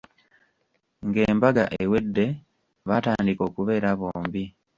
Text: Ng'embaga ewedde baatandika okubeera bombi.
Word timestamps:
Ng'embaga 1.07 1.63
ewedde 1.81 2.25
baatandika 2.87 3.41
okubeera 3.49 3.89
bombi. 3.99 4.43